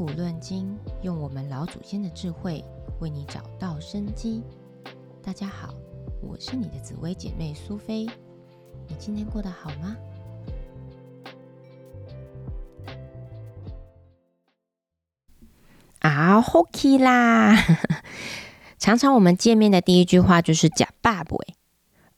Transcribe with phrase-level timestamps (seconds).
[0.00, 2.64] 古论今，用我们老祖先的智慧
[3.00, 4.42] 为你找到生机。
[5.22, 5.74] 大家好，
[6.22, 8.06] 我是你的紫薇姐妹苏菲。
[8.88, 9.94] 你今天过得好吗？
[15.98, 17.54] 啊，Hockey 啦！
[18.80, 21.36] 常常我们见面的第一句话就是“假爸爸”，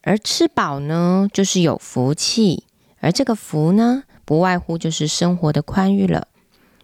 [0.03, 2.63] 而吃饱呢，就是有福气。
[3.01, 6.29] 而这个福呢，不外乎就是生活的宽裕了。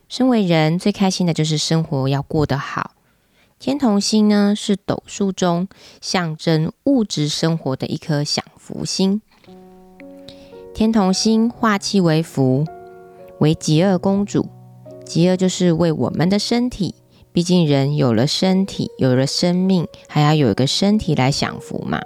[0.09, 2.95] 身为人最开心的就是生活要过得好。
[3.59, 5.67] 天同星呢是斗数中
[6.01, 9.21] 象征物质生活的一颗享福星。
[10.73, 12.65] 天同星化气为福，
[13.39, 14.49] 为极恶公主。
[15.05, 16.95] 极恶就是为我们的身体，
[17.31, 22.01] 毕竟人有了身体，有了生命，还要有一个身体来享福嘛。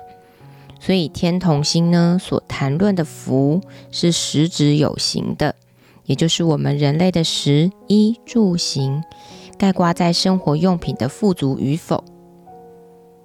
[0.80, 3.62] 所以天同星呢所谈论的福
[3.92, 5.56] 是实质有形的。
[6.06, 9.04] 也就是我们人类的食衣住行，
[9.58, 12.04] 概括在生活用品的富足与否。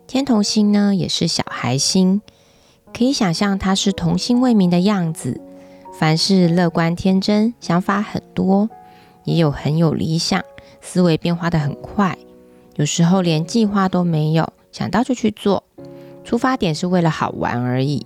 [0.06, 2.22] 天同星呢，也是小孩星，
[2.96, 5.40] 可以想象它是童心未泯的样子，
[5.98, 8.70] 凡事乐观天真，想法很多，
[9.24, 10.42] 也有很有理想，
[10.80, 12.16] 思维变化的很快，
[12.76, 15.64] 有时候连计划都没有，想到就去做，
[16.24, 18.04] 出发点是为了好玩而已，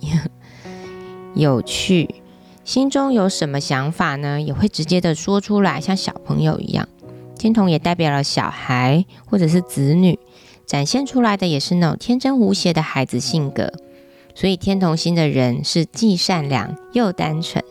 [1.35, 2.22] 有趣。
[2.63, 4.39] 心中有什么想法呢？
[4.39, 6.87] 也会直接的说出来，像小朋友一样。
[7.37, 10.17] 天童也代表了小孩或者是子女，
[10.65, 13.73] 展现出来的也是那种天真无邪的孩子性格。
[14.33, 17.63] 所以天童星的人是既善良又单纯。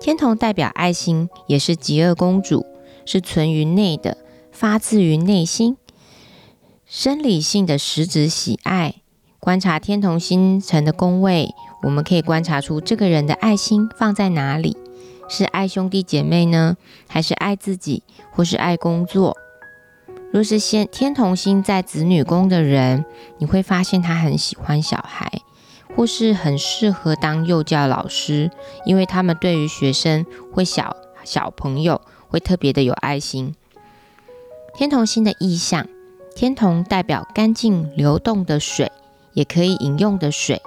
[0.00, 2.66] 天童代表爱心，也是极恶公主，
[3.06, 4.18] 是存于内的，
[4.50, 5.76] 发自于内心，
[6.84, 8.96] 生理性的实质喜爱。
[9.38, 11.54] 观察天童星辰的宫位。
[11.82, 14.76] 我们可以观察出这个人的爱心放在哪里，
[15.28, 16.76] 是爱兄弟姐妹呢，
[17.08, 19.36] 还是爱自己，或是爱工作？
[20.30, 23.04] 若是先天同星在子女宫的人，
[23.38, 25.30] 你会发现他很喜欢小孩，
[25.96, 28.50] 或是很适合当幼教老师，
[28.84, 33.54] 因为他们对于学生会小小朋友会特别的有爱心。
[34.74, 35.86] 天同星的意象，
[36.36, 38.92] 天同代表干净流动的水，
[39.32, 40.60] 也可以饮用的水。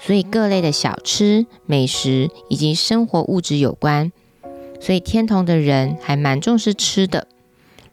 [0.00, 4.10] 所以各类的小吃、美食以及生活物质有关，
[4.80, 7.28] 所以天同的人还蛮重视吃的。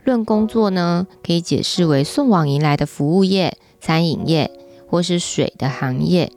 [0.04, 4.50] 论工作呢，可以解释为送往迎来的服务业、餐饮业，
[4.88, 6.32] 或是水的行业、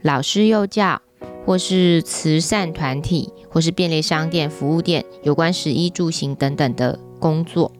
[0.00, 1.02] 老师幼教，
[1.44, 7.72] 或是慈善团体，或是便利商店、服务店，有关食衣住行等等的工作。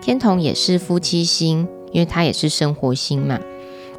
[0.00, 3.38] 天同也是夫妻星，因为它也是生活星嘛。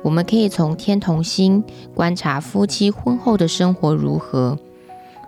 [0.05, 1.63] 我们可以从天同星
[1.95, 4.59] 观察夫妻婚后的生活如何。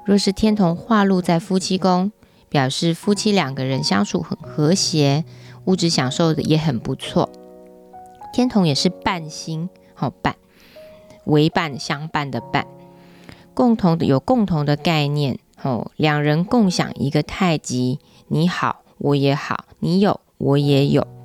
[0.06, 2.12] 若是天同化禄在夫妻宫，
[2.48, 5.26] 表示夫妻两个人相处很和谐，
[5.66, 7.28] 物质享受的也很不错。
[8.32, 10.36] 天同也是伴星，好伴，
[11.26, 12.68] 为伴相伴的伴，
[13.56, 21.17] 共同的有共同的概念，哦，两人共享一个太极，你好我也好，你有我也有。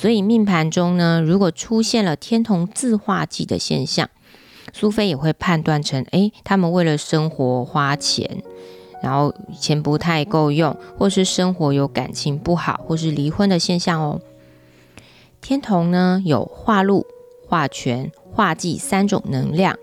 [0.00, 4.08] 所以命盘中呢，如果出现了天同自化忌的现象，
[4.72, 8.42] 苏菲也会判断成，哎，他们为了生活花钱，
[9.02, 14.22] 然后钱不太够用，或是生活有感情不好，或是离婚的现象哦。
[15.42, 17.04] 天同呢有化禄、
[17.46, 19.76] 化权、化忌三种能量，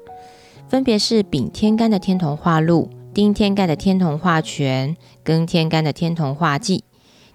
[0.68, 6.84] 分别是丙天干的天同化禄、丁天干的天同化权、庚天干的天同化忌。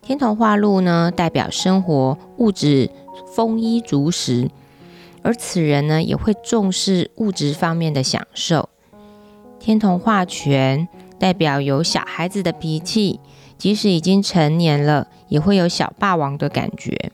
[0.03, 2.91] 天同化禄呢，代表生活物质
[3.37, 4.51] 丰衣足食，
[5.23, 8.69] 而此人呢，也会重视物质方面的享受。
[9.61, 10.89] 天同化权
[11.21, 13.21] 代表有小孩子的脾气，
[13.57, 17.13] 即使已经成年了，也会有小霸王的感觉。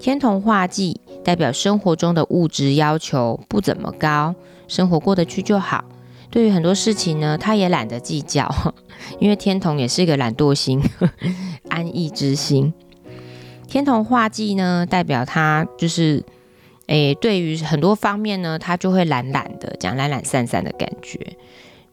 [0.00, 4.34] 天同化忌代表生活中的物质要求不怎么高，
[4.66, 5.84] 生活过得去就好。
[6.30, 8.48] 对于很多事情呢，他也懒得计较，
[9.20, 10.82] 因为天同也是一个懒惰星。
[11.70, 12.72] 安逸之心，
[13.66, 16.22] 天同化忌呢，代表他就是，
[16.86, 21.36] 诶，对于很多方面呢，他就会懒懒的，讲懒懒散散的感觉。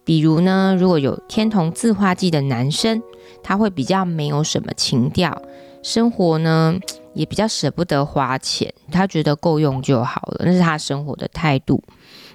[0.04, 3.02] 比如呢，如果有天同自化忌的男生，
[3.42, 5.42] 他会比较没有什么情调，
[5.82, 6.76] 生活呢
[7.14, 11.82] 也比较舍不得花钱，他觉得够用就好了，那是他生活的态度，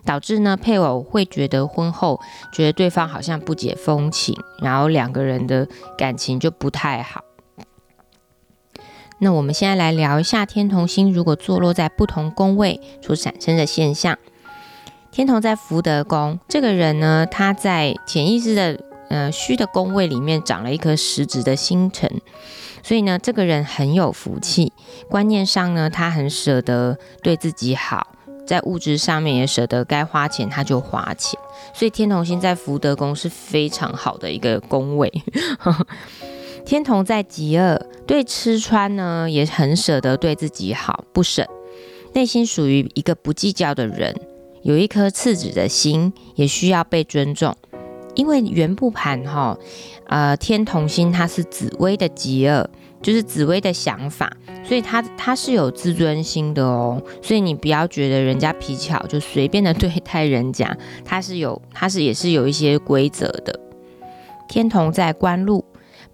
[0.06, 2.20] 导致呢配偶会觉得婚后
[2.52, 5.68] 觉得对方好像不解风情，然后两个人的
[5.98, 7.22] 感情就不太好。
[9.18, 14.16] 那我们现在来聊一下天同星如果坐落在不同宫位所产生的现象。
[15.10, 22.20] 天同在福德宫，这个人呢，他在潜意识的呃虚的宫位里面长了一颗实质的星辰，
[22.82, 24.74] 所以呢，这个人很有福气，
[25.08, 28.08] 观念上呢，他很舍得对自己好，
[28.46, 31.38] 在物质上面也舍得该花钱他就花钱，
[31.74, 35.12] 所以天童星在福德宫是非常好的一个宫位。
[36.64, 41.46] 天童在极恶，对吃穿呢也很舍得对自己好，不省，
[42.14, 44.14] 内心属于一个不计较的人，
[44.62, 47.56] 有一颗赤子的心，也需要被尊重。
[48.16, 49.56] 因为圆部盘哈，
[50.08, 52.68] 呃，天同星它是紫薇的极恶，
[53.00, 54.28] 就是紫薇的想法，
[54.64, 57.00] 所以他他是有自尊心的哦。
[57.22, 63.60] 所以你不要觉得人家脾气好就随便的对待人家，他是有他是也是有一些规则的。
[64.48, 65.64] 天同在官禄。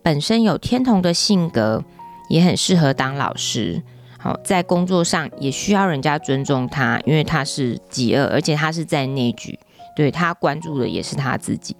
[0.04, 1.84] 本身有天同的性格，
[2.28, 3.80] 也很适合当老师。
[4.18, 9.56] 好，在工作上也需要人家尊重他，因为他是极恶，而且他是在内局，
[9.94, 11.76] 对他关注的也是他自己。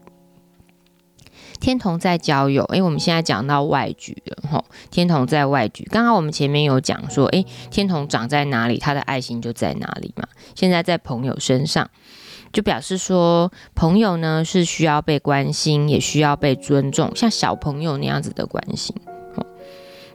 [1.63, 5.85] 天同在交友，诶，我们现在讲到外局了，吼，天同在外局。
[5.93, 10.27] 刚刚我们前面有讲说，诶，天同长在哪里，他的爱心就在哪里嘛。
[10.57, 11.89] 现在在朋友身上。
[12.53, 18.95] 就表示说，朋友呢是需要被关心，也需要被尊重，像小朋友那样子的关心。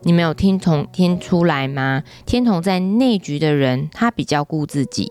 [0.01, 2.03] 你没有听从听出来吗？
[2.25, 5.07] 天同在内局的人，他比较顾自己；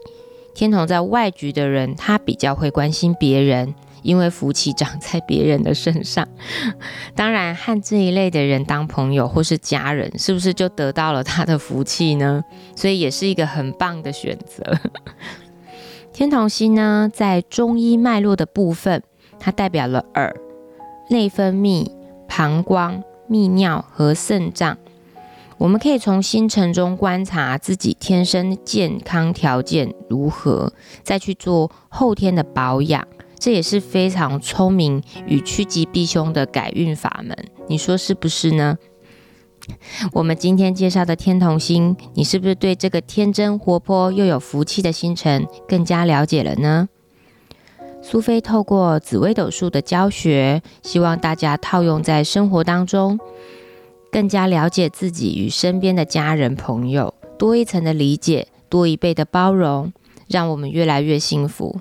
[0.54, 6.26] 天同在外局的人，他比较会关心别人，因为福气长在别人的身上。
[7.14, 12.44] 当然，和这一类的人当朋友或是家人，是不是就得到了他的福气呢？
[12.74, 14.78] 所以也是一个很棒的选择。
[16.12, 19.02] 天同星呢，在中医脉络的部分，
[19.38, 20.34] 它代表了耳、
[21.10, 21.90] 内分泌、
[22.26, 24.78] 膀胱、泌尿和肾脏。
[25.58, 30.72] 我们可以从星辰中观察自己天生健康条件如何，
[31.02, 33.06] 再去做后天的保养，
[33.46, 37.32] 这也是非常聪明与趋吉避凶的改运法门。
[37.68, 38.76] 你说是不是呢？
[40.10, 46.88] 我们今天介绍的天同星，你是不是对这个天真活泼又有福气的星辰更加了解了呢？
[48.02, 53.16] 苏菲透过紫微斗数的教学，希望大家套用在生活当中，
[54.10, 59.92] 更加了解自己与身边的家人朋友，多一层的理解，多一倍的包容，
[60.26, 61.78] 让我们越来越幸福。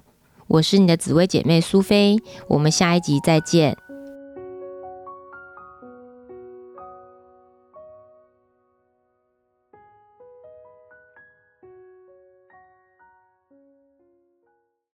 [0.47, 3.75] 我是你的紫薇姐妹苏菲，我们下一集再见。